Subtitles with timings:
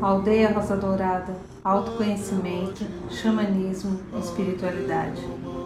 [0.00, 5.20] Aldeia Rosa Dourada, autoconhecimento, xamanismo, espiritualidade.
[5.42, 5.62] Boa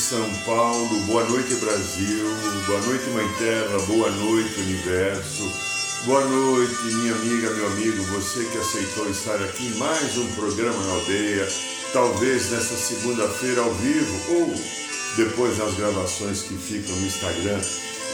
[0.00, 0.98] São Paulo.
[1.00, 2.24] Boa noite, Brasil.
[2.66, 3.78] Boa noite, Mãe Terra.
[3.86, 5.52] Boa noite, Universo.
[6.06, 8.02] Boa noite, minha amiga, meu amigo.
[8.04, 11.46] Você que aceitou estar aqui em mais um programa na aldeia.
[11.92, 14.54] Talvez nessa segunda-feira ao vivo ou
[15.18, 17.60] depois nas gravações que ficam no Instagram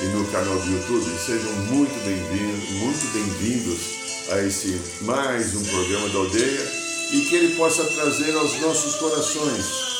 [0.03, 1.19] e no canal do YouTube.
[1.25, 6.73] Sejam muito bem-vindos, muito bem-vindos a esse mais um programa da aldeia
[7.13, 9.96] e que ele possa trazer aos nossos corações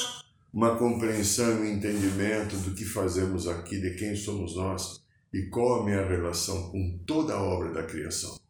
[0.57, 5.85] uma compreensão e entendimento do que fazemos aqui, de quem somos nós e qual a
[5.85, 8.41] minha relação com toda a obra da criação.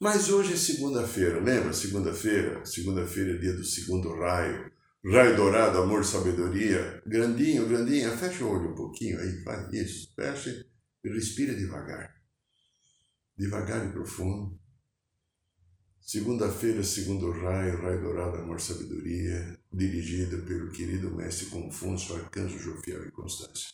[0.00, 1.72] Mas hoje é segunda-feira, lembra?
[1.72, 2.66] Segunda-feira?
[2.66, 4.72] Segunda-feira é dia do segundo raio.
[5.06, 7.00] Raio dourado, amor, sabedoria.
[7.06, 10.12] Grandinho, grandinha, fecha o olho um pouquinho aí, faz isso.
[10.16, 10.66] Fecha
[11.04, 12.12] e respira devagar.
[13.38, 14.59] Devagar e profundo.
[16.00, 23.12] Segunda-feira, segundo raio, raio dourado, amor, sabedoria, dirigida pelo querido mestre Confúcio, arcanjo Jofiel e
[23.12, 23.68] Constância.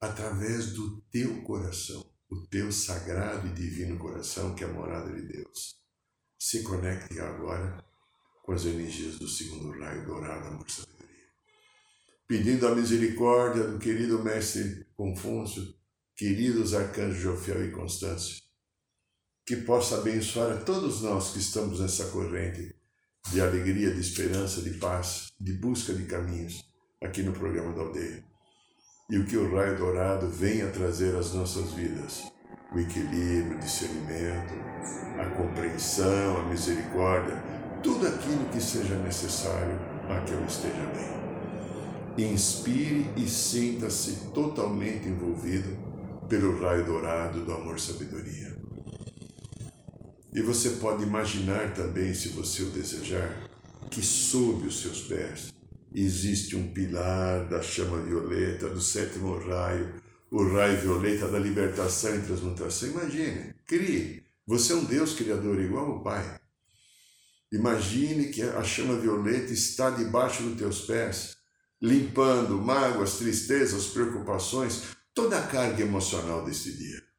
[0.00, 5.22] Através do teu coração, o teu sagrado e divino coração, que é a morada de
[5.22, 5.76] Deus.
[6.38, 7.82] Se conecte agora
[8.42, 11.28] com as energias do segundo raio dourado, amor, sabedoria.
[12.26, 15.74] Pedindo a misericórdia do querido mestre Confúcio,
[16.14, 18.49] queridos arcanjos Jofiel e Constância,
[19.50, 22.72] que possa abençoar a todos nós que estamos nessa corrente
[23.32, 26.64] de alegria, de esperança, de paz, de busca de caminhos
[27.02, 28.22] aqui no programa da aldeia.
[29.10, 32.30] E o que o raio dourado venha trazer às nossas vidas:
[32.72, 34.54] o equilíbrio, o discernimento,
[35.18, 37.34] a compreensão, a misericórdia,
[37.82, 39.76] tudo aquilo que seja necessário
[40.06, 42.30] para que eu esteja bem.
[42.32, 45.76] Inspire e sinta-se totalmente envolvido
[46.28, 48.49] pelo raio dourado do amor-sabedoria.
[50.32, 53.50] E você pode imaginar também, se você o desejar,
[53.90, 55.52] que sob os seus pés
[55.92, 62.22] existe um pilar da chama violeta, do sétimo raio, o raio violeta da libertação e
[62.22, 62.90] transmutação.
[62.90, 64.22] Imagine, crie.
[64.46, 66.40] Você é um Deus criador igual ao Pai.
[67.52, 71.36] Imagine que a chama violeta está debaixo dos teus pés,
[71.82, 74.82] limpando mágoas, tristezas, preocupações,
[75.12, 77.09] toda a carga emocional deste dia.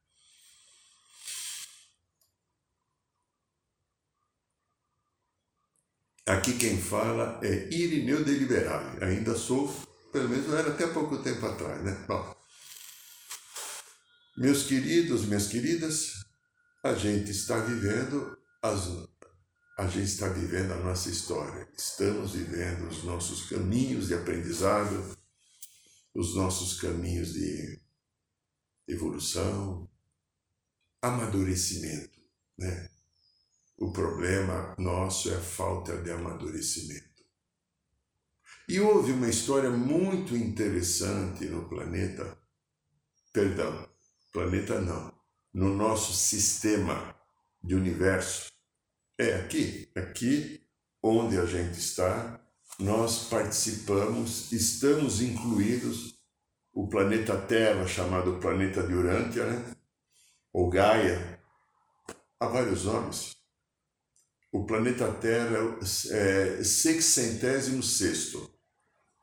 [6.32, 9.04] Aqui quem fala é Irineu de Liberale.
[9.04, 9.68] Ainda sou,
[10.14, 11.92] pelo menos era até pouco tempo atrás, né?
[12.08, 12.34] Bom,
[14.38, 16.24] meus queridos, minhas queridas,
[16.86, 18.88] a gente está vivendo as,
[19.78, 21.68] a gente está vivendo a nossa história.
[21.78, 25.18] Estamos vivendo os nossos caminhos de aprendizado,
[26.16, 27.78] os nossos caminhos de
[28.88, 29.86] evolução,
[31.02, 32.22] amadurecimento,
[32.58, 32.90] né?
[33.82, 37.26] O problema nosso é a falta de amadurecimento.
[38.70, 42.38] E houve uma história muito interessante no planeta,
[43.34, 43.90] perdão,
[44.32, 45.12] planeta não,
[45.52, 47.20] no nosso sistema
[47.64, 48.52] de universo.
[49.18, 50.64] É aqui, aqui
[51.02, 52.40] onde a gente está,
[52.78, 56.22] nós participamos, estamos incluídos
[56.72, 59.76] o planeta Terra, chamado planeta de Urântia, né?
[60.54, 61.42] ou Gaia,
[62.40, 63.41] há vários nomes.
[64.52, 65.58] O planeta Terra
[66.12, 68.52] é sexcentésimo sexto.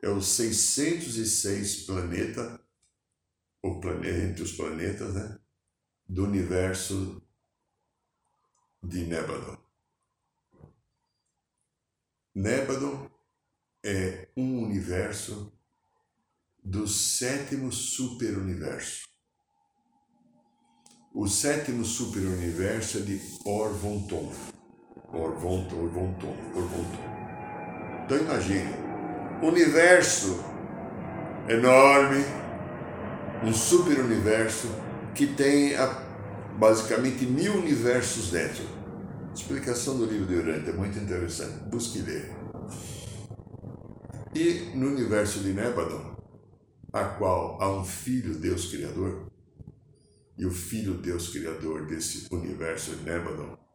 [0.01, 2.59] É o 606 planeta,
[3.63, 5.39] o planeta, entre os planetas, né?
[6.09, 7.21] Do universo
[8.83, 9.59] de Nébadon.
[12.35, 13.11] Nébadon
[13.85, 15.53] é um universo
[16.65, 19.07] do sétimo superuniverso.
[21.13, 24.33] O sétimo superuniverso é de Orvonton.
[25.13, 27.09] Orvonton, Orvonton, Orvonton.
[28.05, 28.75] Então imagine,
[29.43, 30.45] universo
[31.49, 32.25] enorme,
[33.43, 34.69] um super universo
[35.15, 35.87] que tem a,
[36.59, 38.65] basicamente mil universos dentro.
[39.35, 42.31] Explicação do livro de Urântia é muito interessante, busque ler.
[44.35, 46.17] E no universo de Nébadon,
[46.93, 49.31] a qual há um filho Deus Criador,
[50.37, 53.68] e o filho Deus Criador desse universo de Nébadon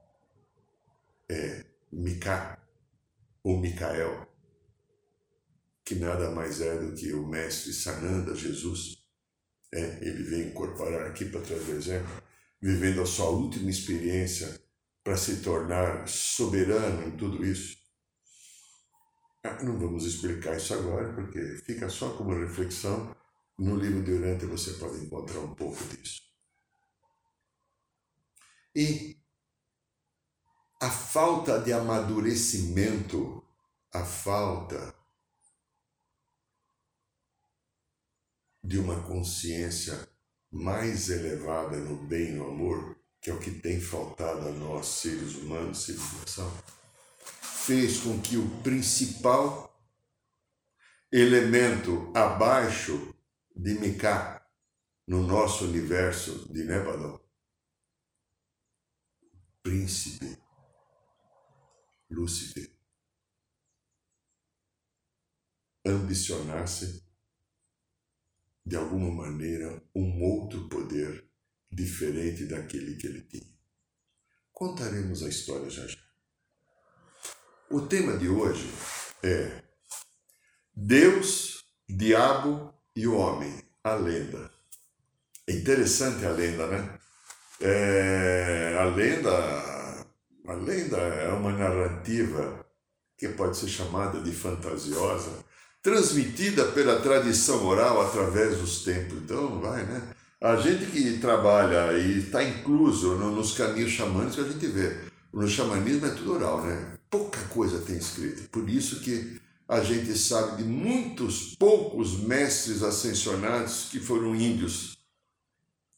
[1.29, 2.57] é Mika,
[3.43, 4.27] ou Micael,
[5.85, 9.03] que nada mais é do que o mestre Sananda Jesus,
[9.73, 12.23] é, ele veio incorporar aqui para trazer exemplo,
[12.61, 14.61] vivendo a sua última experiência
[15.03, 17.77] para se tornar soberano em tudo isso.
[19.43, 23.13] Ah, não vamos explicar isso agora, porque fica só como reflexão.
[23.57, 26.21] No livro de Urante você pode encontrar um pouco disso.
[28.75, 29.22] E
[30.83, 33.41] a falta de amadurecimento,
[33.93, 34.93] a falta
[38.61, 40.05] de uma consciência
[40.51, 44.87] mais elevada no bem e no amor, que é o que tem faltado a nós,
[44.87, 46.51] seres humanos, civilização,
[47.21, 49.73] fez com que o principal
[51.09, 53.15] elemento abaixo
[53.55, 54.45] de Miká,
[55.07, 57.17] no nosso universo de Nebadon,
[59.61, 60.42] príncipe
[62.13, 62.71] Lúcifer,
[65.85, 67.03] ambicionasse
[68.65, 71.29] de alguma maneira, um outro poder
[71.69, 73.53] diferente daquele que ele tinha.
[74.53, 75.99] Contaremos a história já já.
[77.69, 78.69] O tema de hoje
[79.23, 79.63] é
[80.73, 83.51] Deus, Diabo e o Homem,
[83.83, 84.51] a lenda.
[85.47, 86.99] É interessante a lenda, né?
[87.59, 89.31] É, a lenda,
[90.47, 92.65] a lenda é uma narrativa
[93.17, 95.31] que pode ser chamada de fantasiosa,
[95.81, 99.19] transmitida pela tradição oral através dos tempos.
[99.19, 100.01] Então, vai, né?
[100.41, 104.97] A gente que trabalha e está incluso nos caminhos xamânicos, a gente vê.
[105.31, 106.97] No xamanismo é tudo oral, né?
[107.09, 108.43] Pouca coisa tem escrita.
[108.51, 114.97] Por isso que a gente sabe de muitos poucos mestres ascensionados que foram índios.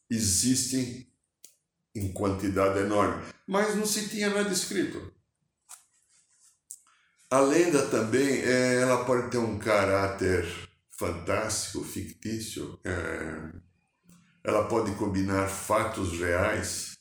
[0.10, 1.08] Existem
[1.96, 5.14] em quantidade enorme, mas não se tinha nada escrito.
[7.30, 10.46] A lenda também, é, ela pode ter um caráter
[10.92, 12.80] fantástico, fictício.
[12.84, 13.52] É,
[14.44, 16.98] ela pode combinar fatos reais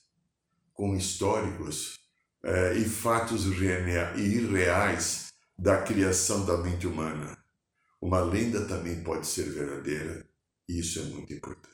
[0.73, 1.99] com históricos
[2.43, 7.38] é, e fatos irreais da criação da mente humana.
[8.00, 10.26] Uma lenda também pode ser verdadeira
[10.69, 11.74] e isso é muito importante.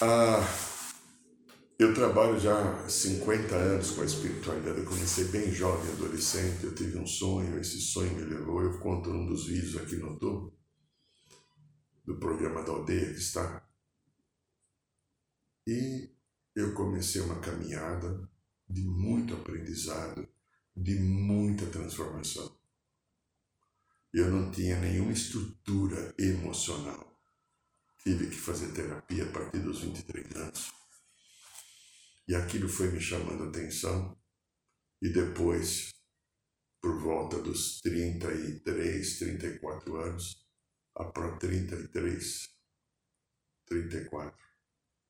[0.00, 0.38] Ah,
[1.76, 4.78] eu trabalho já há 50 anos com a espiritualidade.
[4.78, 6.62] Eu comecei bem jovem, adolescente.
[6.62, 8.62] Eu tive um sonho, esse sonho me levou.
[8.62, 10.56] Eu conto num dos vídeos aqui no topo
[12.04, 13.68] do programa da aldeia que está.
[15.66, 16.08] E
[16.54, 18.28] eu comecei uma caminhada
[18.70, 20.28] de muito aprendizado,
[20.76, 22.56] de muita transformação.
[24.14, 27.07] Eu não tinha nenhuma estrutura emocional.
[28.08, 30.72] Tive que fazer terapia a partir dos 23 anos
[32.26, 34.18] e aquilo foi me chamando a atenção.
[35.02, 35.92] E depois,
[36.80, 40.42] por volta dos 33, 34 anos,
[40.94, 42.48] para 33,
[43.66, 44.38] 34,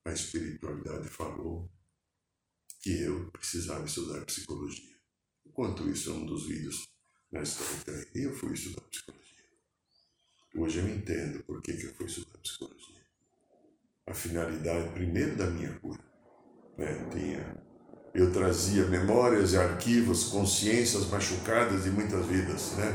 [0.05, 1.71] a espiritualidade falou
[2.81, 4.99] que eu precisava estudar psicologia.
[5.47, 6.85] Enquanto isso é um dos vídeos
[7.31, 9.28] na história eu fui estudar psicologia.
[10.57, 13.03] Hoje eu entendo por que, que eu fui estudar psicologia.
[14.07, 16.09] A finalidade, primeiro, da minha cura
[16.79, 16.97] né?
[17.11, 17.57] Tinha,
[18.15, 22.77] eu trazia memórias e arquivos, consciências machucadas de muitas vidas.
[22.77, 22.93] Né?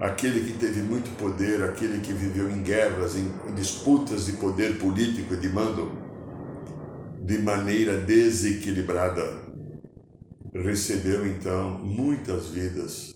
[0.00, 5.34] Aquele que teve muito poder, aquele que viveu em guerras, em disputas de poder político
[5.34, 5.92] e de mando,
[7.22, 9.46] de maneira desequilibrada,
[10.54, 13.14] recebeu então muitas vidas.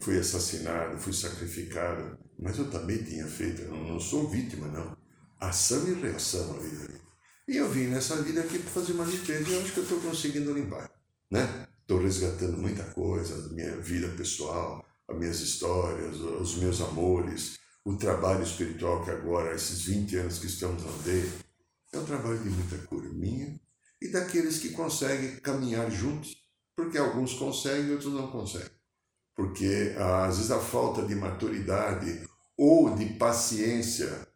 [0.00, 4.96] Fui assassinado, fui sacrificado, mas eu também tinha feito, eu não sou vítima, não.
[5.40, 7.00] Ação e reação a vida.
[7.46, 9.84] E eu vim nessa vida aqui para fazer uma limpeza e eu acho que eu
[9.84, 10.90] estou conseguindo limpar,
[11.30, 11.66] né?
[11.80, 17.96] Estou resgatando muita coisa da minha vida pessoal, as minhas histórias, os meus amores, o
[17.96, 21.32] trabalho espiritual que agora, esses 20 anos que estamos na aldeia,
[21.92, 23.58] é um trabalho de muita cura minha
[24.00, 26.36] e daqueles que conseguem caminhar juntos,
[26.76, 28.68] porque alguns conseguem e outros não conseguem.
[29.34, 32.27] Porque às vezes a falta de maturidade
[32.58, 34.28] ou de paciência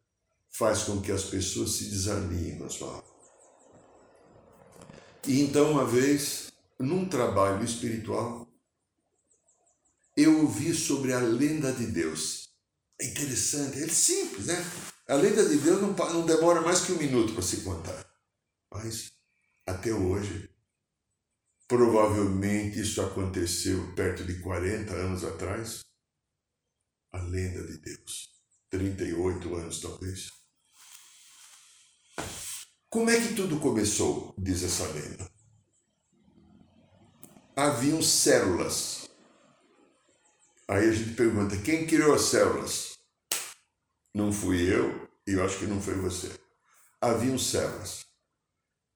[0.48, 3.12] faz com que as pessoas se desalinhem com a sua alma.
[5.26, 8.48] E então, uma vez, num trabalho espiritual,
[10.16, 12.50] eu ouvi sobre a lenda de Deus.
[13.00, 14.64] É interessante, é simples, né?
[15.08, 18.06] A lenda de Deus não, não demora mais que um minuto para se contar.
[18.70, 19.12] Mas,
[19.66, 20.48] até hoje,
[21.66, 25.82] provavelmente isso aconteceu perto de 40 anos atrás.
[27.12, 28.30] A lenda de Deus.
[28.70, 30.30] 38 anos, talvez.
[32.88, 34.34] Como é que tudo começou?
[34.38, 35.30] Diz essa lenda.
[37.54, 39.08] Haviam células.
[40.68, 42.92] Aí a gente pergunta: quem criou as células?
[44.14, 46.38] não fui eu e eu acho que não foi você.
[47.00, 48.04] Haviam células.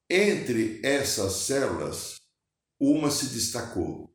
[0.09, 2.21] Entre essas células,
[2.79, 4.15] uma se destacou.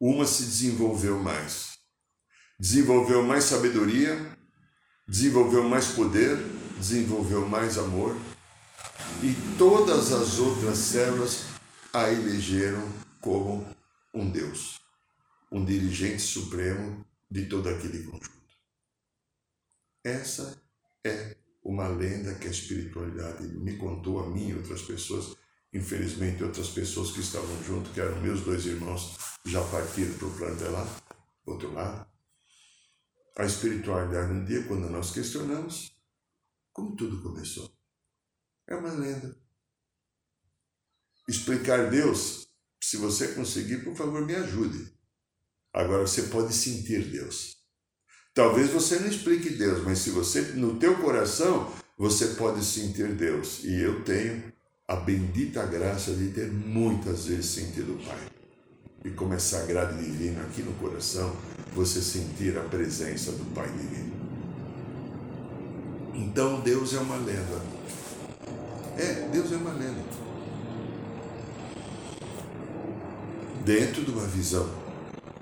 [0.00, 1.69] Uma se desenvolveu mais.
[2.60, 4.36] Desenvolveu mais sabedoria,
[5.08, 6.36] desenvolveu mais poder,
[6.76, 8.14] desenvolveu mais amor,
[9.22, 11.46] e todas as outras células
[11.90, 12.86] a elegeram
[13.18, 13.66] como
[14.12, 14.78] um Deus,
[15.50, 18.30] um dirigente supremo de todo aquele conjunto.
[20.04, 20.62] Essa
[21.02, 25.34] é uma lenda que a espiritualidade me contou a mim e outras pessoas.
[25.72, 30.36] Infelizmente, outras pessoas que estavam junto, que eram meus dois irmãos, já partiram para o
[30.36, 30.86] plano de lá,
[31.46, 32.09] outro lado.
[33.36, 35.96] A espiritualidade, um dia, quando nós questionamos,
[36.72, 37.72] como tudo começou?
[38.66, 39.36] É uma lenda.
[41.28, 42.48] Explicar Deus,
[42.80, 44.92] se você conseguir, por favor, me ajude.
[45.72, 47.56] Agora você pode sentir Deus.
[48.34, 53.62] Talvez você não explique Deus, mas se você no teu coração você pode sentir Deus.
[53.62, 54.50] E eu tenho
[54.88, 58.29] a bendita graça de ter muitas vezes sentido o Pai.
[59.04, 61.32] E como é sagrado e divino aqui no coração,
[61.74, 64.12] você sentir a presença do Pai divino.
[66.14, 67.62] Então Deus é uma lenda.
[68.98, 70.02] É, Deus é uma lenda.
[73.64, 74.68] Dentro de uma visão.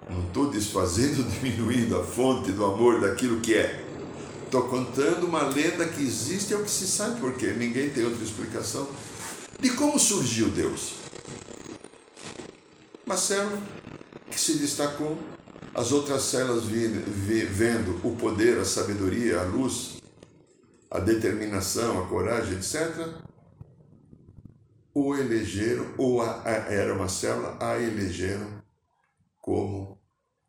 [0.08, 3.84] Não estou desfazendo, diminuindo a fonte do amor daquilo que é.
[4.44, 8.24] Estou contando uma lenda que existe, é o que se sabe porque ninguém tem outra
[8.24, 8.88] explicação.
[9.60, 11.07] De como surgiu Deus?
[13.08, 13.58] Uma célula
[14.30, 15.18] que se destacou,
[15.74, 19.96] as outras células vendo o poder, a sabedoria, a luz,
[20.90, 23.08] a determinação, a coragem, etc.,
[24.92, 28.62] o elegeram, ou a, a, era uma célula, a elegeram
[29.40, 29.98] como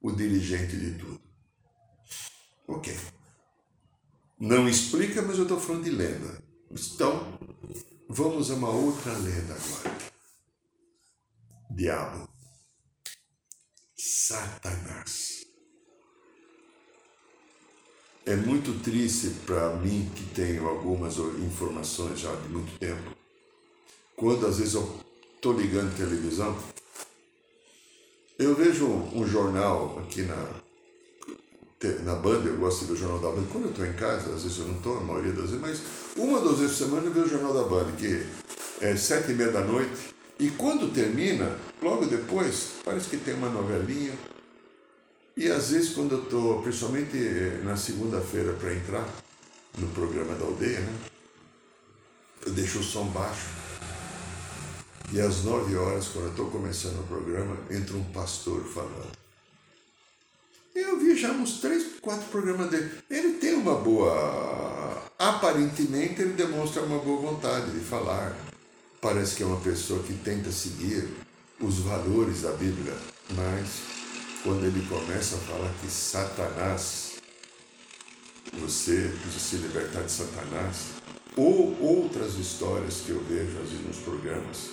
[0.02, 1.22] o dirigente de tudo.
[2.68, 2.94] Ok.
[4.38, 6.44] Não explica, mas eu estou falando de lenda.
[6.70, 7.40] Então,
[8.10, 9.98] vamos a uma outra lenda agora.
[11.72, 12.39] Diabo.
[14.10, 15.46] Satanás.
[18.26, 23.16] É muito triste para mim, que tenho algumas informações já de muito tempo,
[24.16, 25.00] quando às vezes eu
[25.36, 26.58] estou ligando televisão,
[28.40, 30.62] eu vejo um, jornal aqui na,
[32.04, 33.48] na banda, eu gosto de ver o jornal da banda.
[33.52, 35.82] Quando eu estou em casa, às vezes eu não estou, a maioria das vezes, mas
[36.18, 38.26] uma, duas vezes por semana eu vejo o jornal da banda, que
[38.82, 40.16] é sete e meia da noite.
[40.40, 44.14] E quando termina, logo depois, parece que tem uma novelinha.
[45.36, 47.18] E às vezes quando eu estou, principalmente
[47.64, 49.08] na segunda-feira para entrar
[49.78, 50.94] no programa da aldeia, né?
[52.46, 53.60] Eu deixo o som baixo
[55.12, 59.12] e às nove horas, quando eu estou começando o programa, entra um pastor falando.
[60.76, 62.92] Eu vi já uns três, quatro programas dele.
[63.10, 65.02] Ele tem uma boa.
[65.18, 68.38] Aparentemente, ele demonstra uma boa vontade de falar.
[69.02, 71.10] Parece que é uma pessoa que tenta seguir
[71.62, 72.96] os valores da Bíblia.
[73.36, 73.82] Mas,
[74.44, 77.14] quando ele começa a falar que Satanás,
[78.54, 80.76] você precisa se libertar de Satanás,
[81.36, 84.70] ou outras histórias que eu vejo às vezes nos programas,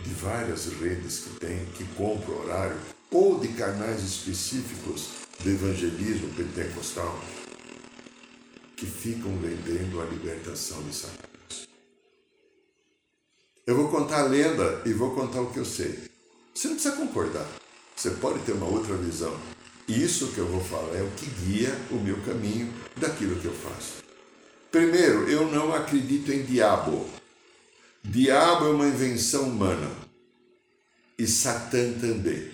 [0.00, 2.76] de várias redes que tem, que compram horário,
[3.10, 5.10] ou de canais específicos
[5.42, 7.18] do evangelismo pentecostal,
[8.76, 11.68] que ficam vendendo a libertação de Satanás.
[13.66, 16.13] Eu vou contar a lenda e vou contar o que eu sei.
[16.54, 17.46] Você não precisa concordar.
[17.96, 19.36] Você pode ter uma outra visão.
[19.88, 23.52] Isso que eu vou falar é o que guia o meu caminho daquilo que eu
[23.52, 24.04] faço.
[24.70, 27.08] Primeiro, eu não acredito em diabo.
[28.02, 29.90] Diabo é uma invenção humana
[31.18, 32.52] e Satã também.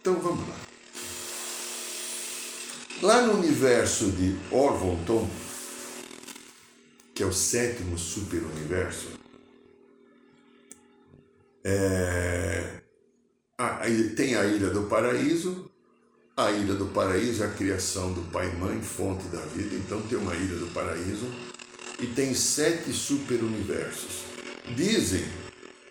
[0.00, 0.56] Então vamos lá.
[3.02, 5.28] Lá no universo de Orvonton,
[7.14, 9.08] que é o sétimo superuniverso,
[11.64, 12.81] é,
[14.16, 15.70] tem a Ilha do Paraíso.
[16.36, 19.74] A Ilha do Paraíso é a criação do Pai e Mãe, fonte da vida.
[19.76, 21.26] Então tem uma Ilha do Paraíso
[22.00, 24.24] e tem sete superuniversos.
[24.74, 25.24] Dizem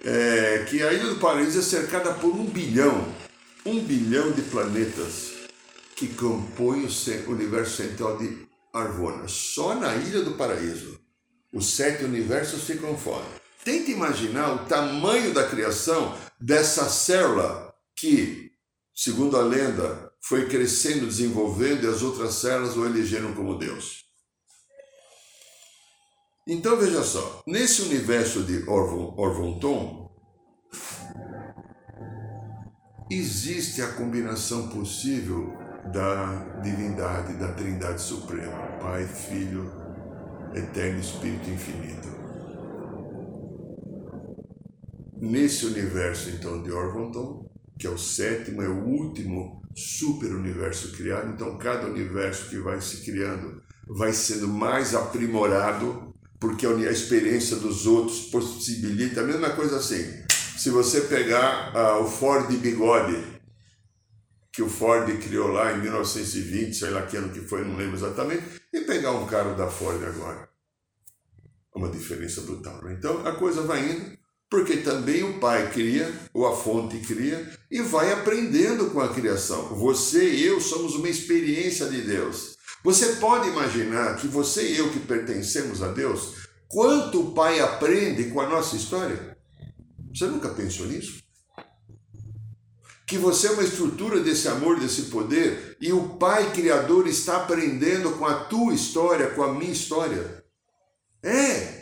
[0.03, 3.07] é, que a Ilha do Paraíso é cercada por um bilhão,
[3.65, 5.31] um bilhão de planetas
[5.95, 9.27] que compõem o universo central de Arvona.
[9.27, 10.99] Só na Ilha do Paraíso.
[11.53, 13.25] Os sete universos ficam fora.
[13.63, 18.51] Tente imaginar o tamanho da criação dessa célula que,
[18.95, 24.05] segundo a lenda, foi crescendo, desenvolvendo e as outras células o elegeram como Deus.
[26.47, 30.11] Então veja só, nesse universo de Orvon, Orvonton,
[33.09, 35.53] existe a combinação possível
[35.93, 39.71] da divindade, da Trindade Suprema, Pai, Filho,
[40.55, 42.20] Eterno Espírito Infinito.
[45.21, 47.47] Nesse universo, então, de Orvonton,
[47.77, 52.81] que é o sétimo, é o último super universo criado, então cada universo que vai
[52.81, 59.77] se criando vai sendo mais aprimorado, porque a experiência dos outros possibilita a mesma coisa
[59.77, 60.03] assim.
[60.57, 63.23] Se você pegar uh, o Ford Bigode,
[64.51, 67.95] que o Ford criou lá em 1920, sei lá que ano que foi, não lembro
[67.95, 70.49] exatamente, e pegar um carro da Ford agora.
[71.75, 72.83] Uma diferença brutal.
[72.83, 72.95] Né?
[72.97, 74.17] Então a coisa vai indo,
[74.51, 79.73] porque também o pai cria, ou a fonte cria, e vai aprendendo com a criação.
[79.77, 82.57] Você e eu somos uma experiência de Deus.
[82.83, 86.33] Você pode imaginar que você e eu que pertencemos a Deus,
[86.67, 89.37] quanto o pai aprende com a nossa história?
[90.13, 91.21] Você nunca pensou nisso?
[93.07, 98.11] que você é uma estrutura desse amor, desse poder, e o Pai Criador está aprendendo
[98.11, 100.41] com a tua história, com a minha história.
[101.21, 101.80] É,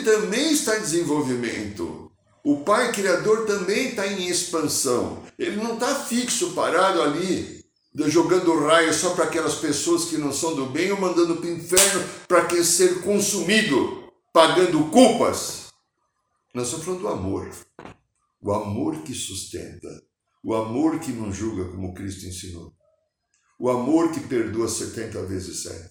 [0.00, 2.10] ele também está em desenvolvimento.
[2.42, 5.22] O Pai Criador também está em expansão.
[5.38, 7.64] Ele não está fixo, parado ali,
[8.06, 11.52] jogando raio só para aquelas pessoas que não são do bem ou mandando para o
[11.52, 15.66] inferno para ser consumido, pagando culpas.
[16.54, 17.50] Nós estamos falando do amor.
[18.42, 19.88] O amor que sustenta
[20.42, 22.74] o amor que não julga, como Cristo ensinou.
[23.58, 25.90] O amor que perdoa 70 vezes 7.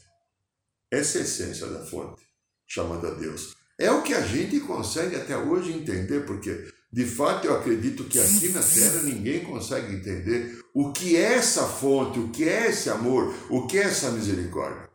[0.89, 2.23] Essa é a essência da fonte,
[2.65, 3.55] chamada Deus.
[3.79, 8.19] É o que a gente consegue até hoje entender, porque de fato eu acredito que
[8.19, 12.89] aqui na Terra ninguém consegue entender o que é essa fonte, o que é esse
[12.89, 14.89] amor, o que é essa misericórdia.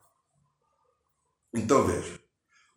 [1.54, 2.20] Então veja,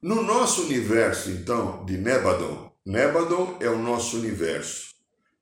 [0.02, 4.96] no nosso universo então de Nebadon, Nebadon é o nosso universo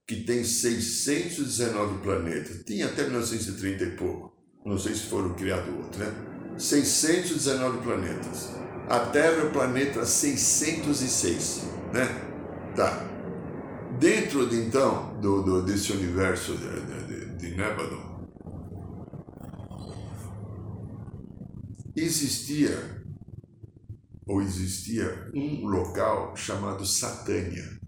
[0.07, 2.63] que tem 619 planetas.
[2.65, 4.35] Tinha até 1930 e pouco.
[4.65, 6.11] Não sei se foram criados outros, né?
[6.57, 8.64] 619 planetas.
[8.87, 12.05] A Terra é o planeta 606, né?
[12.75, 13.03] Tá.
[13.99, 17.55] Dentro de, então do, do, desse universo de, de, de
[21.95, 23.03] existia
[24.27, 27.79] ou existia um local chamado Satânia.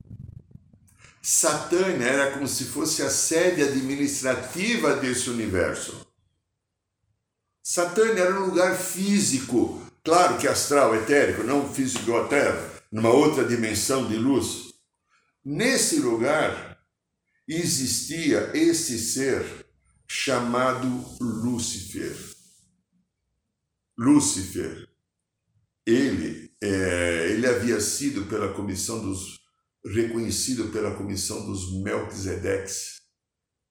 [1.21, 6.07] Satânia era como se fosse a sede administrativa desse universo.
[7.61, 13.43] Satânia era um lugar físico, claro que astral, etérico, não físico a Terra, numa outra
[13.43, 14.73] dimensão de luz.
[15.43, 16.81] Nesse lugar
[17.45, 19.43] existia esse ser
[20.07, 20.87] chamado
[21.19, 22.15] Lúcifer.
[23.97, 24.87] Lúcifer,
[25.85, 29.41] ele, é, ele havia sido pela comissão dos
[29.85, 33.01] reconhecido pela comissão dos Melquisedeques,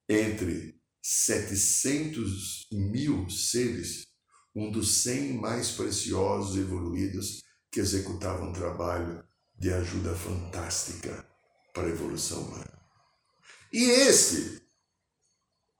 [0.07, 4.05] entre 700 mil seres,
[4.57, 9.23] um dos 100 mais preciosos e evoluídos que executavam um trabalho
[9.55, 11.23] de ajuda fantástica
[11.71, 12.73] para a evolução humana.
[13.71, 14.63] E esse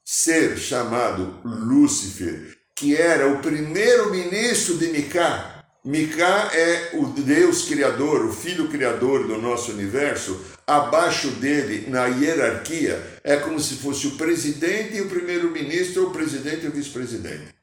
[0.06, 8.26] ser chamado Lúcifer, que era o primeiro ministro de Micá, Micá é o Deus criador,
[8.26, 10.40] o filho criador do nosso universo.
[10.68, 16.14] Abaixo dele, na hierarquia, é como se fosse o presidente e o primeiro-ministro, ou o
[16.14, 17.58] presidente e o vice-presidente.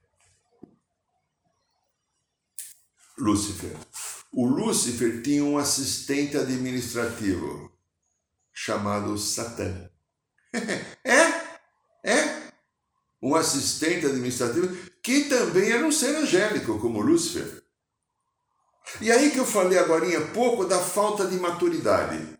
[3.18, 3.76] Lúcifer.
[4.32, 7.72] O Lúcifer tinha um assistente administrativo
[8.52, 9.90] chamado Satã.
[11.04, 12.44] é, é.
[13.22, 17.62] Um assistente administrativo que também era um ser angélico, como Lúcifer.
[19.00, 22.38] E aí que eu falei agora há pouco da falta de maturidade.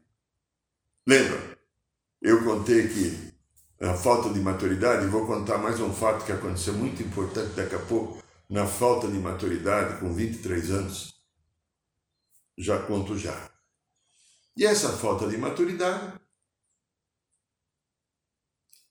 [1.06, 1.58] Lembra?
[2.20, 3.34] Eu contei que
[3.80, 7.80] a falta de maturidade, vou contar mais um fato que aconteceu muito importante daqui a
[7.80, 11.14] pouco, na falta de maturidade, com 23 anos.
[12.56, 13.50] Já conto já.
[14.56, 16.20] E essa falta de maturidade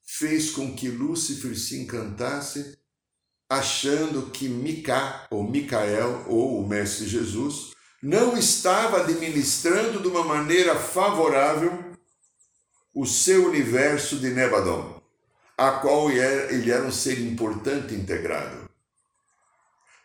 [0.06, 2.78] fez com que Lúcifer se encantasse
[3.50, 10.76] achando que Mica, ou Micael, ou o Mestre Jesus, não estava administrando de uma maneira
[10.76, 11.94] favorável
[12.94, 15.02] o seu universo de Nebadon,
[15.58, 18.63] a qual ele era um ser importante integrado.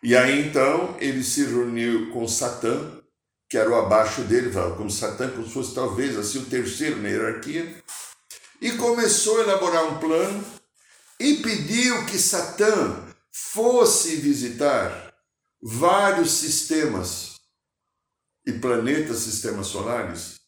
[0.03, 3.01] E aí então ele se reuniu com Satã,
[3.49, 7.09] que era o abaixo dele, como Satã, como se fosse talvez assim o terceiro na
[7.09, 7.83] hierarquia,
[8.61, 10.45] e começou a elaborar um plano
[11.19, 15.13] e pediu que Satã fosse visitar
[15.61, 17.39] vários sistemas
[18.47, 20.39] e planetas, sistemas solares,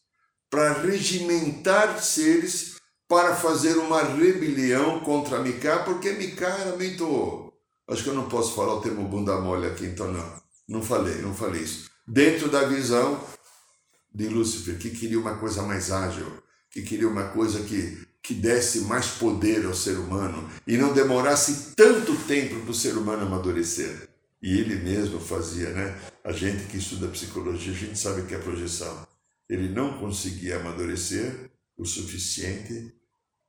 [0.49, 2.75] para regimentar seres
[3.07, 7.50] para fazer uma rebelião contra Micá, porque Micá era muito.
[7.91, 10.41] Acho que eu não posso falar o termo bunda mole aqui, então não.
[10.65, 11.91] Não falei, não falei isso.
[12.07, 13.21] Dentro da visão
[14.15, 16.25] de Lúcifer, que queria uma coisa mais ágil,
[16.69, 21.75] que queria uma coisa que, que desse mais poder ao ser humano e não demorasse
[21.75, 24.07] tanto tempo para o ser humano amadurecer.
[24.41, 25.99] E ele mesmo fazia, né?
[26.23, 29.05] A gente que estuda psicologia, a gente sabe que é projeção.
[29.49, 32.95] Ele não conseguia amadurecer o suficiente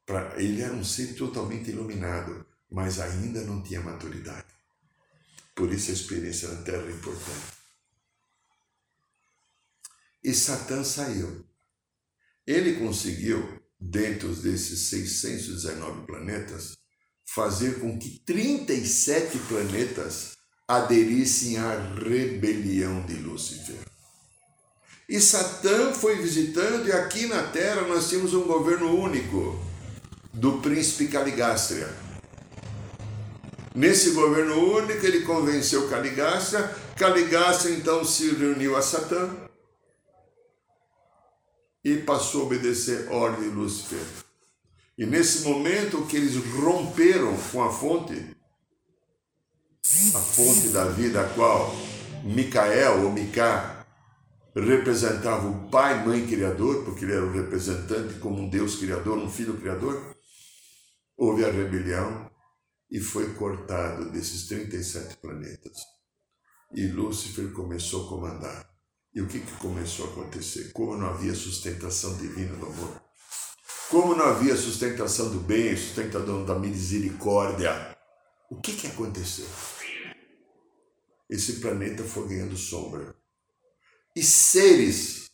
[0.04, 0.34] para.
[0.42, 4.46] Ele era um ser totalmente iluminado, mas ainda não tinha maturidade.
[5.54, 7.52] Por isso a experiência na Terra é importante.
[10.24, 11.44] E Satã saiu.
[12.46, 16.76] Ele conseguiu, dentro desses 619 planetas,
[17.26, 23.78] fazer com que 37 planetas aderissem à rebelião de Lúcifer.
[25.08, 29.60] E Satã foi visitando, e aqui na Terra nós tínhamos um governo único
[30.32, 32.11] do príncipe Caligastria.
[33.74, 36.68] Nesse governo único, ele convenceu Caligastria.
[36.96, 39.30] Caligastria então se reuniu a Satã
[41.84, 44.04] e passou a obedecer a ordem de Lúcifer.
[44.96, 48.36] E nesse momento que eles romperam com a fonte,
[50.14, 51.74] a fonte da vida, a qual
[52.22, 53.86] Micael ou Micá
[54.54, 59.30] representava o pai, mãe criador, porque ele era o representante como um Deus criador, um
[59.30, 60.14] filho criador,
[61.16, 62.30] houve a rebelião
[62.92, 65.78] e foi cortado desses 37 planetas.
[66.74, 68.70] E Lúcifer começou a comandar.
[69.14, 70.72] E o que, que começou a acontecer?
[70.72, 73.02] Como não havia sustentação divina do amor,
[73.90, 77.96] como não havia sustentação do bem, sustentação da misericórdia,
[78.50, 79.48] o que, que aconteceu?
[81.30, 83.14] Esse planeta foi ganhando sombra.
[84.14, 85.30] E seres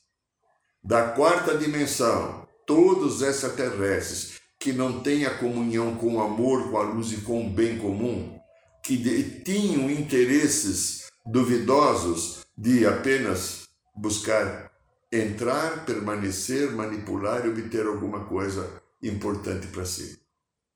[0.83, 4.38] da quarta dimensão, todos extraterrestres,
[4.69, 7.79] que não têm a comunhão com o amor, com a luz e com o bem
[7.79, 8.39] comum,
[8.85, 8.99] que
[9.43, 14.71] tinham interesses duvidosos de apenas buscar
[15.11, 18.71] entrar, permanecer, manipular e obter alguma coisa
[19.03, 20.21] importante para si.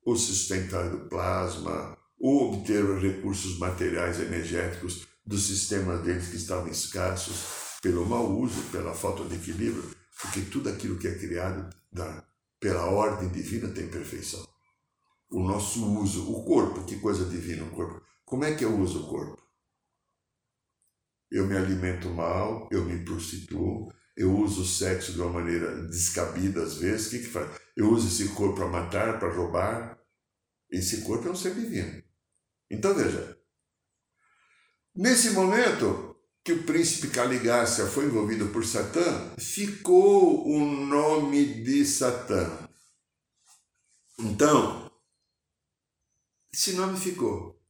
[0.07, 7.77] O sustentar do plasma, ou obter recursos materiais energéticos dos sistemas deles que estavam escassos
[7.83, 9.85] pelo mau uso, pela falta de equilíbrio,
[10.19, 12.25] porque tudo aquilo que é criado da,
[12.63, 14.43] pela ordem divina tem perfeição.
[15.31, 18.01] O nosso uso, o corpo, que coisa divina o corpo.
[18.25, 19.43] Como é que eu uso o corpo?
[21.33, 26.63] eu me alimento mal, eu me prostituo, eu uso o sexo de uma maneira descabida
[26.63, 27.07] às vezes.
[27.07, 27.59] O que, que faz?
[27.75, 29.99] Eu uso esse corpo para matar, para roubar.
[30.71, 32.03] Esse corpo é um ser divino.
[32.71, 33.39] Então veja,
[34.95, 36.12] nesse momento
[36.45, 42.69] que o príncipe Caligácia foi envolvido por Satã, ficou o nome de Satã.
[44.19, 44.91] Então,
[46.53, 47.61] esse nome ficou.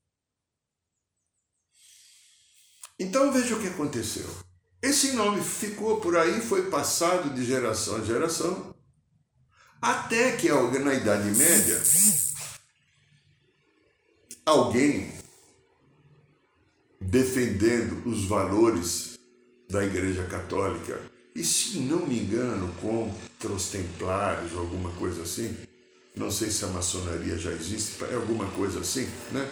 [2.99, 4.29] Então veja o que aconteceu.
[4.81, 8.75] Esse nome ficou por aí, foi passado de geração a geração,
[9.81, 11.81] até que na Idade Média,
[14.45, 15.22] alguém
[17.03, 19.19] defendendo os valores
[19.69, 21.01] da Igreja Católica,
[21.35, 25.57] e se não me engano, contra os templários alguma coisa assim,
[26.15, 29.49] não sei se a maçonaria já existe, é alguma coisa assim, né?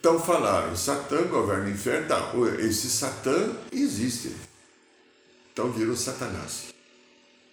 [0.00, 4.34] Então falaram, Satã governa o inferno, tá, esse Satã existe.
[5.52, 6.74] Então virou Satanás.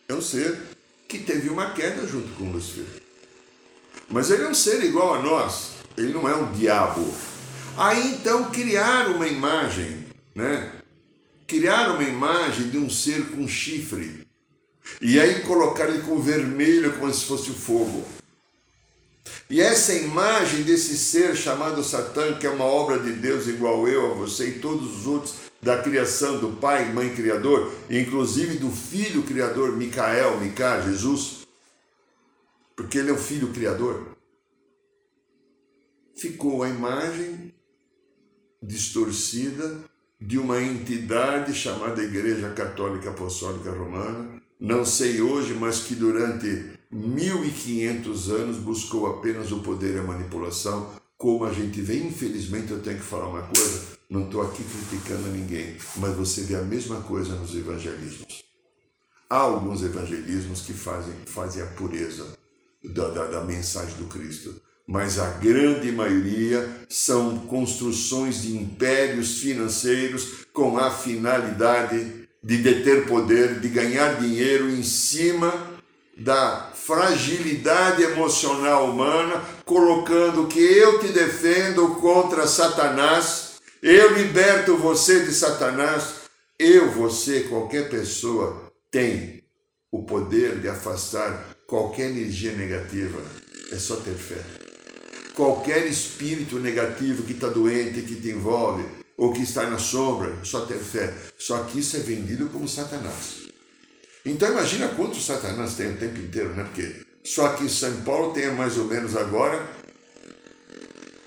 [0.08, 0.60] É um ser
[1.08, 2.86] que teve uma queda junto com Lúcifer.
[4.10, 7.06] Mas ele é um ser igual a nós, ele não é um diabo.
[7.78, 10.72] Aí então criaram uma imagem, né?
[11.48, 14.28] Criaram uma imagem de um ser com chifre.
[15.02, 18.06] E aí colocaram ele com vermelho como se fosse o fogo.
[19.50, 24.12] E essa imagem desse ser chamado Satã, que é uma obra de Deus igual eu,
[24.12, 29.24] a você e todos os outros da criação do Pai, Mãe Criador, inclusive do Filho
[29.24, 31.46] Criador, Micael, Micá, Jesus,
[32.76, 34.11] porque ele é o Filho Criador,
[36.22, 37.52] ficou a imagem
[38.62, 39.80] distorcida
[40.20, 48.30] de uma entidade chamada Igreja Católica Apostólica Romana, não sei hoje, mas que durante 1500
[48.30, 51.98] anos buscou apenas o poder e a manipulação, como a gente vê.
[51.98, 56.56] Infelizmente, eu tenho que falar uma coisa, não estou aqui criticando ninguém, mas você vê
[56.56, 58.44] a mesma coisa nos evangelismos.
[59.28, 62.38] Há alguns evangelismos que fazem, fazem a pureza
[62.84, 70.46] da, da, da mensagem do Cristo, mas a grande maioria são construções de impérios financeiros
[70.52, 75.54] com a finalidade de deter poder, de ganhar dinheiro em cima
[76.18, 85.34] da fragilidade emocional humana, colocando que eu te defendo contra Satanás, eu liberto você de
[85.34, 86.16] Satanás,
[86.60, 89.42] eu, você, qualquer pessoa tem
[89.90, 93.22] o poder de afastar qualquer energia negativa,
[93.72, 94.61] é só ter fé.
[95.36, 98.84] Qualquer espírito negativo que está doente, que te envolve,
[99.18, 101.14] ou que está na sombra, só ter fé.
[101.38, 103.42] Só que isso é vendido como Satanás.
[104.26, 106.64] Então imagina quanto Satanás tem o tempo inteiro, né?
[106.64, 109.68] Porque só que São Paulo tem mais ou menos agora,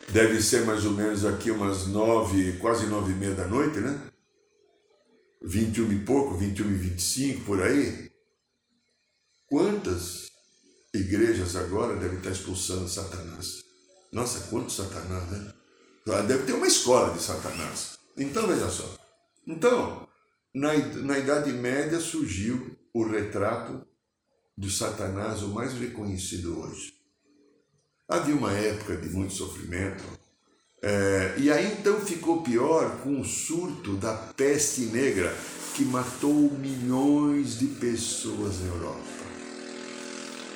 [0.08, 3.98] deve ser mais ou menos aqui umas nove, quase nove e meia da noite, né?
[5.42, 8.10] 21 e pouco, 21 e 25 por aí.
[9.46, 10.30] Quantas
[10.92, 13.63] igrejas agora devem estar expulsando Satanás?
[14.14, 15.52] Nossa, quanto Satanás, né?
[16.26, 17.98] Deve ter uma escola de Satanás.
[18.16, 18.96] Então veja só.
[19.44, 20.08] Então,
[20.54, 20.72] na,
[21.02, 23.84] na Idade Média surgiu o retrato
[24.56, 26.94] do Satanás, o mais reconhecido hoje.
[28.08, 30.04] Havia uma época de muito sofrimento,
[30.80, 35.34] é, e aí então ficou pior com o surto da peste negra,
[35.74, 39.23] que matou milhões de pessoas na Europa.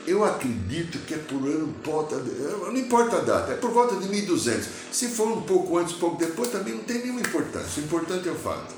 [0.09, 4.66] Eu acredito que é por ano, não importa a data, é por volta de 1200.
[4.90, 7.83] Se for um pouco antes, pouco depois, também não tem nenhuma importância.
[7.83, 8.75] O importante é o fato.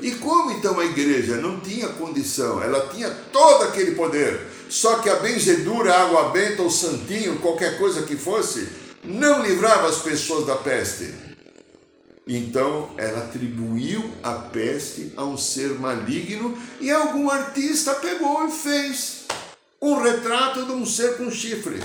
[0.00, 5.10] E como então a igreja não tinha condição, ela tinha todo aquele poder, só que
[5.10, 8.68] a benzedura, a água benta, o santinho, qualquer coisa que fosse,
[9.04, 11.12] não livrava as pessoas da peste.
[12.26, 19.17] Então ela atribuiu a peste a um ser maligno e algum artista pegou e fez
[19.80, 21.78] um retrato de um ser com chifre.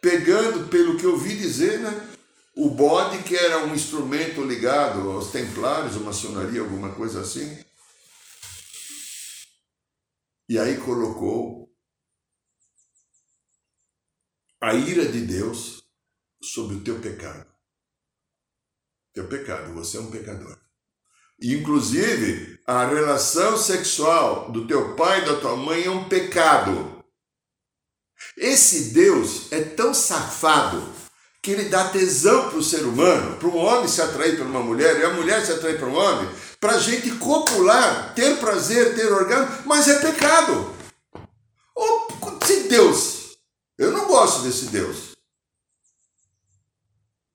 [0.00, 2.16] Pegando, pelo que eu ouvi dizer, né,
[2.54, 7.62] o bode, que era um instrumento ligado aos templários, a maçonaria, alguma coisa assim.
[10.48, 11.70] E aí colocou
[14.60, 15.84] a ira de Deus
[16.42, 17.46] sobre o teu pecado.
[19.12, 20.58] Teu pecado, você é um pecador.
[21.42, 26.95] Inclusive, a relação sexual do teu pai e da tua mãe é um pecado.
[28.36, 30.92] Esse Deus é tão safado
[31.40, 34.62] que ele dá tesão para o ser humano, para um homem se atrair por uma
[34.62, 36.28] mulher e a mulher se atrair para um homem,
[36.60, 40.74] para a gente copular, ter prazer, ter orgasmo, mas é pecado.
[42.44, 43.38] se Deus,
[43.78, 45.12] eu não gosto desse Deus.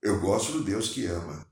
[0.02, 1.48] Eu gosto do Deus que ama.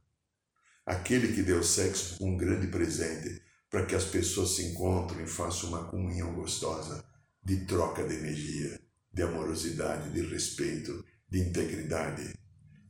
[0.86, 5.28] Aquele que deu sexo com um grande presente para que as pessoas se encontrem e
[5.28, 7.06] façam uma comunhão gostosa
[7.44, 8.80] de troca de energia,
[9.14, 12.40] de amorosidade, de respeito, de integridade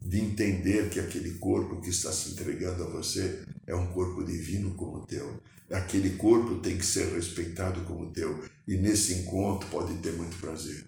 [0.01, 4.73] de entender que aquele corpo que está se entregando a você é um corpo divino
[4.75, 5.41] como o teu.
[5.69, 8.43] Aquele corpo tem que ser respeitado como o teu.
[8.67, 10.87] E nesse encontro pode ter muito prazer.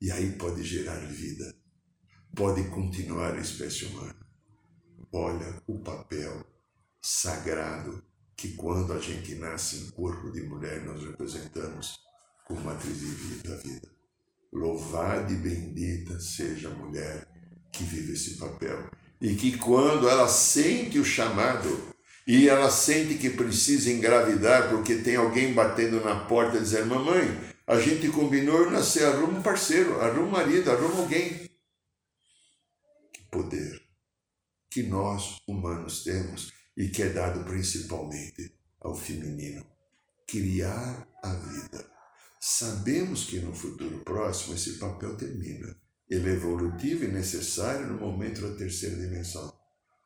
[0.00, 1.54] E aí pode gerar vida.
[2.34, 4.16] Pode continuar a espécie humana.
[5.12, 6.44] Olha o papel
[7.00, 8.02] sagrado
[8.34, 12.00] que quando a gente nasce em corpo de mulher nós representamos
[12.46, 13.91] como matriz da vida.
[14.52, 17.26] Louvada e bendita seja a mulher
[17.72, 18.90] que vive esse papel.
[19.20, 21.92] E que quando ela sente o chamado
[22.26, 27.80] e ela sente que precisa engravidar porque tem alguém batendo na porta dizendo: Mamãe, a
[27.80, 31.48] gente combinou nascer, arruma um parceiro, arruma um marido, arruma alguém.
[33.12, 33.82] Que poder
[34.70, 39.64] que nós humanos temos e que é dado principalmente ao feminino
[40.26, 41.91] criar a vida.
[42.44, 45.76] Sabemos que no futuro próximo esse papel termina
[46.10, 49.56] ele é evolutivo e necessário no momento da terceira dimensão.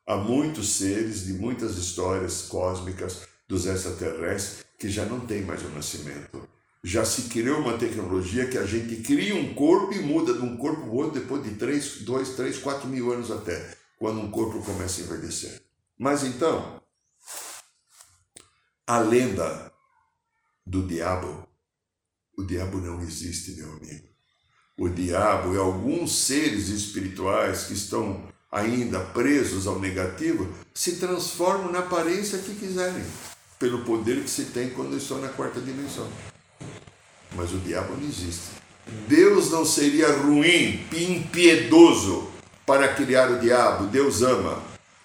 [0.05, 5.69] Há muitos seres de muitas histórias cósmicas dos extraterrestres que já não tem mais o
[5.69, 6.47] nascimento.
[6.83, 10.55] Já se criou uma tecnologia que a gente cria um corpo e muda de um
[10.57, 14.63] corpo para outro depois de 3, 2, 3, 4 mil anos até, quando um corpo
[14.63, 15.59] começa a envelhecer.
[15.97, 16.81] Mas então,
[18.85, 19.73] a lenda
[20.63, 21.49] do diabo,
[22.37, 24.17] o diabo não existe, meu amigo
[24.77, 28.21] o diabo e alguns seres espirituais que estão
[28.51, 33.03] ainda presos ao negativo se transformam na aparência que quiserem,
[33.57, 36.07] pelo poder que se tem quando estão na quarta dimensão.
[37.35, 38.51] Mas o diabo não existe.
[39.07, 42.29] Deus não seria ruim, impiedoso
[42.65, 43.87] para criar o diabo.
[43.87, 44.63] Deus ama.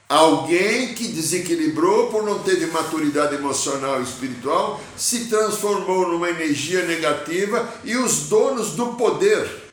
[0.09, 7.67] Alguém que desequilibrou por não ter maturidade emocional e espiritual se transformou numa energia negativa
[7.83, 9.73] e os donos do poder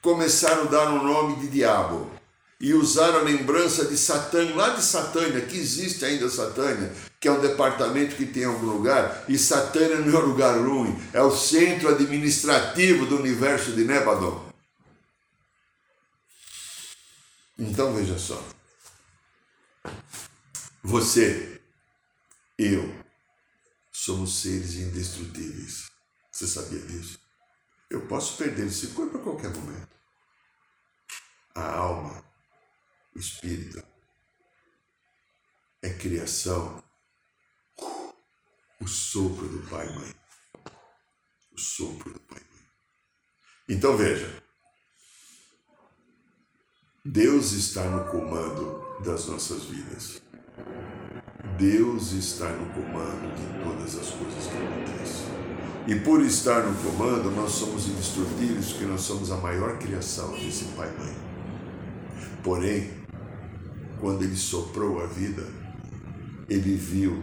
[0.00, 2.08] começaram a dar o um nome de diabo
[2.60, 7.30] e usaram a lembrança de Satã, lá de Satânia, que existe ainda Satânia, que é
[7.30, 11.36] um departamento que tem algum lugar, e Satânia não é um lugar ruim, é o
[11.36, 14.46] centro administrativo do universo de Nebadon.
[17.58, 18.42] Então veja só.
[20.88, 21.60] Você,
[22.56, 22.84] eu,
[23.90, 25.90] somos seres indestrutíveis.
[26.30, 27.18] Você sabia disso?
[27.90, 29.90] Eu posso perder esse corpo a qualquer momento.
[31.56, 32.24] A alma,
[33.16, 33.84] o espírito,
[35.82, 36.80] é criação,
[38.80, 40.14] o sopro do Pai Mãe.
[41.50, 42.64] O sopro do Pai Mãe.
[43.70, 44.40] Então veja,
[47.04, 50.24] Deus está no comando das nossas vidas.
[51.58, 55.26] Deus está no comando de todas as coisas que acontecem.
[55.86, 60.64] E por estar no comando, nós somos indestrutíveis, porque nós somos a maior criação desse
[60.76, 61.16] Pai e Mãe.
[62.42, 62.90] Porém,
[64.00, 65.46] quando Ele soprou a vida,
[66.48, 67.22] Ele viu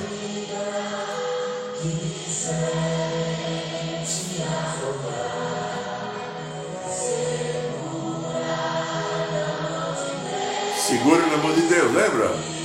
[10.88, 12.57] Segura na mão de Deus, lembra?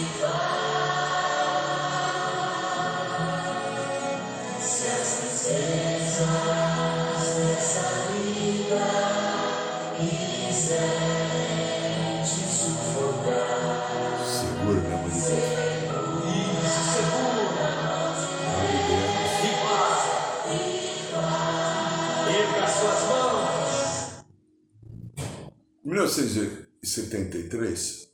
[26.02, 28.10] 1973,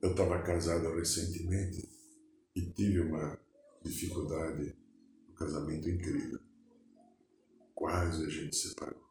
[0.00, 1.86] eu estava casado recentemente
[2.54, 3.38] e tive uma
[3.84, 4.74] dificuldade
[5.28, 6.40] no casamento incrível.
[7.74, 9.04] Quase a gente se separou.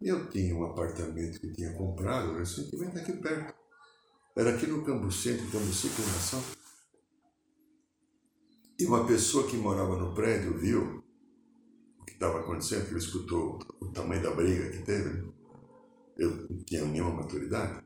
[0.00, 3.52] Eu tinha um apartamento que tinha comprado recentemente aqui perto.
[4.36, 6.40] Era aqui no Campo Centro, Cambuci Nação.
[8.78, 11.04] E uma pessoa que morava no prédio viu
[12.12, 15.28] estava acontecendo, que ele escutou o tamanho da briga que teve.
[16.16, 17.84] Eu não tinha nenhuma maturidade.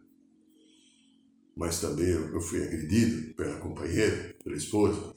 [1.56, 5.14] Mas também eu fui agredido pela companheira, pela esposa.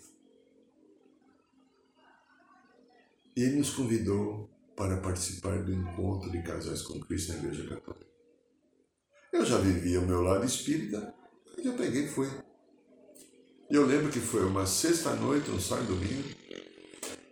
[3.36, 8.08] E ele nos convidou para participar do encontro de casais com Cristo na Igreja Católica.
[9.32, 11.14] Eu já vivia o meu lado espírita,
[11.58, 12.30] e eu peguei e fui.
[13.70, 16.30] Eu lembro que foi uma sexta-noite, um sábado e domingo,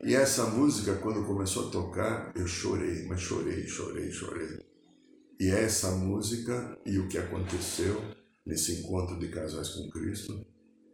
[0.04, 4.60] e essa música, quando começou a tocar, eu chorei, mas chorei, chorei, chorei.
[5.40, 8.02] E essa música e o que aconteceu
[8.46, 10.46] nesse encontro de casais com Cristo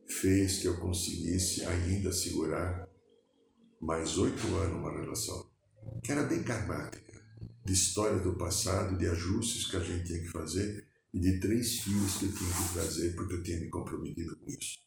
[0.08, 2.88] fez que eu conseguisse ainda segurar
[3.82, 5.52] mais oito anos uma relação,
[6.04, 7.14] que era bem karmática,
[7.66, 11.80] de história do passado, de ajustes que a gente tinha que fazer e de três
[11.80, 14.78] filhos que eu tinha que trazer porque eu tinha me comprometido com isso.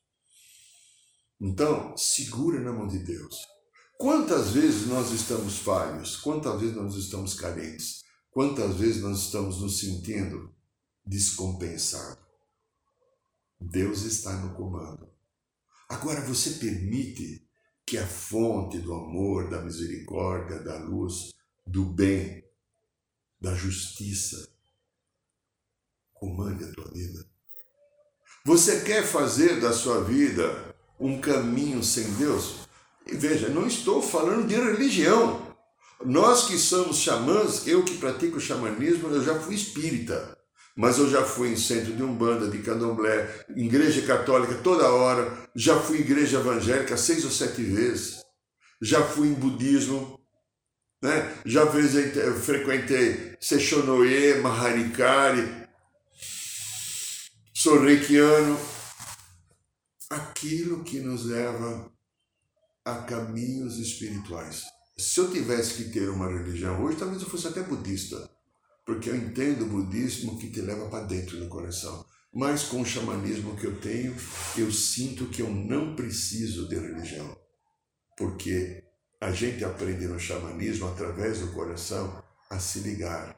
[1.41, 3.60] Então, segura na mão de Deus.
[4.01, 6.17] Quantas vezes nós estamos falhos?
[6.17, 8.03] Quantas vezes nós estamos carentes?
[8.31, 10.57] Quantas vezes nós estamos nos sentindo
[11.05, 12.25] descompensados?
[13.61, 15.07] Deus está no comando.
[15.87, 17.47] Agora você permite
[17.85, 21.29] que a fonte do amor, da misericórdia, da luz,
[21.67, 22.43] do bem,
[23.39, 24.51] da justiça
[26.15, 27.23] comande a tua vida?
[28.47, 32.70] Você quer fazer da sua vida um caminho sem Deus?
[33.07, 35.47] Veja, não estou falando de religião.
[36.05, 40.37] Nós que somos xamãs, eu que pratico xamanismo, eu já fui espírita.
[40.77, 45.79] mas eu já fui em centro de umbanda, de candomblé, igreja católica toda hora, já
[45.79, 48.23] fui igreja evangélica seis ou sete vezes,
[48.81, 50.19] já fui em budismo,
[51.03, 51.35] né?
[51.45, 55.67] já visitei, frequentei Sechonoye, Maharikari,
[57.55, 58.59] sou reikiano.
[60.09, 61.93] Aquilo que nos leva
[62.85, 64.65] a caminhos espirituais.
[64.97, 68.29] Se eu tivesse que ter uma religião hoje, talvez eu fosse até budista
[68.91, 72.05] porque eu entendo o budismo que te leva para dentro do coração.
[72.35, 74.13] Mas com o xamanismo que eu tenho,
[74.57, 77.37] eu sinto que eu não preciso de religião,
[78.17, 78.83] porque
[79.21, 82.21] a gente aprende no xamanismo, através do coração,
[82.51, 83.37] a se ligar.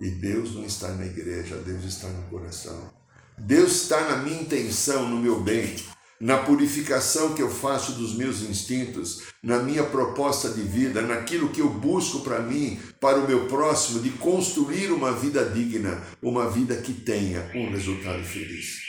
[0.00, 2.92] E Deus não está na igreja, Deus está no coração.
[3.36, 5.74] Deus está na minha intenção, no meu bem
[6.20, 11.60] na purificação que eu faço dos meus instintos, na minha proposta de vida, naquilo que
[11.60, 16.76] eu busco para mim, para o meu próximo, de construir uma vida digna, uma vida
[16.76, 18.82] que tenha um resultado feliz.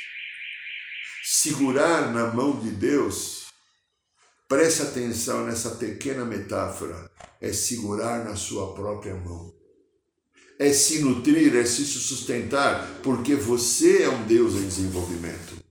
[1.24, 3.48] Segurar na mão de Deus,
[4.48, 7.10] preste atenção nessa pequena metáfora,
[7.42, 9.54] é segurar na sua própria mão.
[10.58, 15.65] É se nutrir, é se sustentar, porque você é um Deus em desenvolvimento.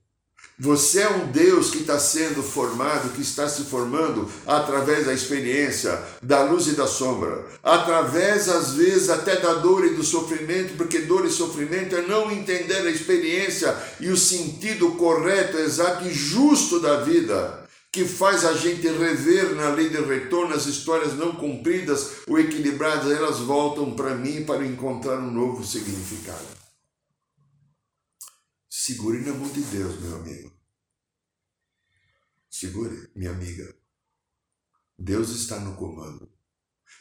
[0.57, 6.01] Você é um Deus que está sendo formado, que está se formando através da experiência,
[6.21, 10.99] da luz e da sombra, através, às vezes, até da dor e do sofrimento, porque
[10.99, 16.79] dor e sofrimento é não entender a experiência e o sentido correto, exato e justo
[16.79, 22.11] da vida, que faz a gente rever na lei de retorno as histórias não cumpridas
[22.29, 26.64] ou equilibradas, elas voltam para mim para encontrar um novo significado.
[28.85, 30.53] Segure na mão de Deus, meu amigo.
[32.47, 33.75] Segure, minha amiga.
[34.95, 36.29] Deus está no comando.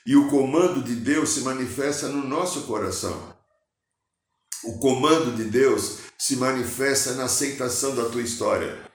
[0.07, 3.37] E o comando de Deus se manifesta no nosso coração.
[4.65, 8.91] O comando de Deus se manifesta na aceitação da tua história.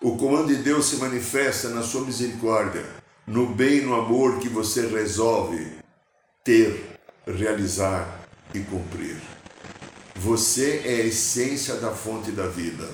[0.00, 2.86] O comando de Deus se manifesta na sua misericórdia,
[3.26, 5.80] no bem e no amor que você resolve
[6.44, 6.96] ter,
[7.26, 9.33] realizar e cumprir.
[10.16, 12.88] Você é a essência da fonte da vida.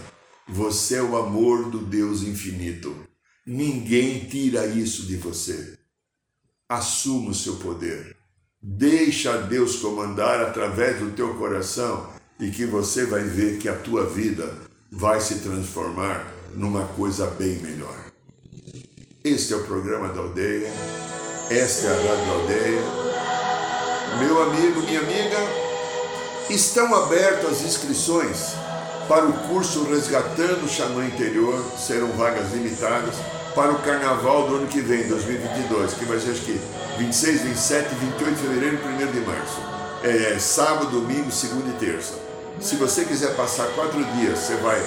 [0.48, 2.94] Você é o amor do Deus infinito.
[3.46, 5.78] Ninguém tira isso de você.
[6.68, 8.16] Assuma o seu poder.
[8.62, 14.06] Deixa Deus comandar através do teu coração e que você vai ver que a tua
[14.06, 14.52] vida
[14.90, 18.10] vai se transformar numa coisa bem melhor.
[19.22, 20.70] Este é o programa da aldeia.
[21.50, 22.82] Esta é a Rádio Aldeia.
[24.18, 25.69] Meu amigo, minha amiga,
[26.50, 28.54] Estão abertas as inscrições
[29.06, 33.14] para o curso Resgatando o Xamã Interior, serão vagas limitadas
[33.54, 36.60] para o carnaval do ano que vem, 2022, que vai ser acho que
[36.98, 39.60] 26, 27, 28 de fevereiro e 1 de março.
[40.02, 42.14] É sábado, domingo, segunda e terça.
[42.60, 44.84] Se você quiser passar quatro dias, você vai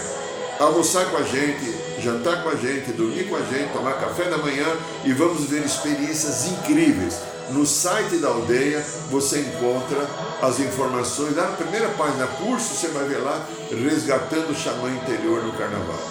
[0.60, 4.38] almoçar com a gente, jantar com a gente, dormir com a gente, tomar café da
[4.38, 4.68] manhã
[5.06, 7.16] e vamos ver experiências incríveis
[7.50, 10.08] no site da aldeia você encontra
[10.44, 11.36] as informações.
[11.36, 16.02] Lá na primeira página, curso, você vai ver lá, Resgatando o Xamã Interior no Carnaval.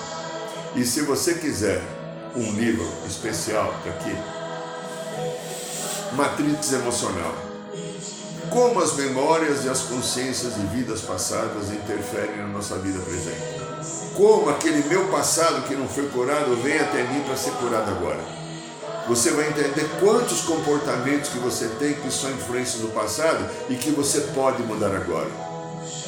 [0.74, 1.82] E se você quiser
[2.34, 4.16] um livro especial tá aqui,
[6.16, 7.34] Matrix Emocional.
[8.50, 13.62] Como as memórias e as consciências de vidas passadas interferem na nossa vida presente.
[14.14, 18.41] Como aquele meu passado que não foi curado vem até mim para ser curado agora
[19.08, 23.90] você vai entender quantos comportamentos que você tem que são influências do passado e que
[23.90, 25.30] você pode mudar agora.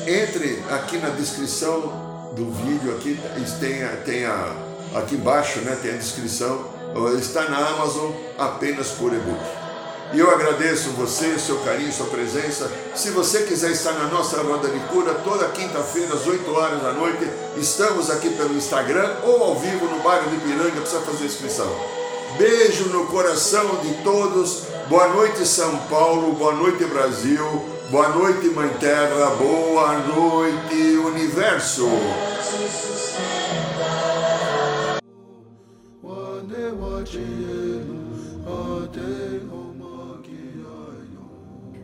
[0.06, 3.18] Entre aqui na descrição do vídeo aqui
[3.58, 4.52] tem, tem a,
[4.94, 6.72] aqui embaixo, né, tem a descrição.
[7.18, 9.64] Está na Amazon apenas por e-book.
[10.12, 12.70] E eu agradeço você, seu carinho, sua presença.
[12.94, 16.92] Se você quiser estar na nossa roda de cura, toda quinta-feira, às 8 horas da
[16.92, 22.03] noite, estamos aqui pelo Instagram ou ao vivo no bairro de Piranga, precisa fazer inscrição.
[22.36, 24.64] Beijo no coração de todos.
[24.88, 26.32] Boa noite, São Paulo.
[26.32, 27.44] Boa noite, Brasil.
[27.90, 29.26] Boa noite, Mãe Terra.
[29.36, 31.88] Boa noite, Universo.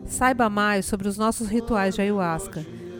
[0.06, 2.79] Saiba mais sobre os nossos rituais de ayahuasca